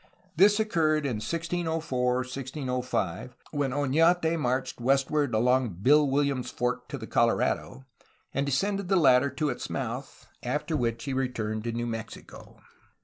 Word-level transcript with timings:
This 0.35 0.59
occurred 0.59 1.05
in 1.05 1.17
1604 1.17 2.15
1605, 2.15 3.35
when 3.51 3.69
Onate 3.69 4.39
marched 4.39 4.81
westward 4.81 5.35
along 5.35 5.75
Bill 5.83 6.07
WilHams 6.07 6.47
Fork 6.51 6.87
to 6.87 6.97
the 6.97 7.05
Colorado, 7.05 7.85
and 8.33 8.43
descended 8.43 8.87
the 8.87 8.95
latter 8.95 9.29
to 9.29 9.49
its 9.49 9.69
mouth, 9.69 10.27
after 10.41 10.75
which 10.75 11.03
he 11.03 11.13
returned 11.13 11.65
to 11.65 11.71
New 11.71 11.85
Mexico. 11.85 12.57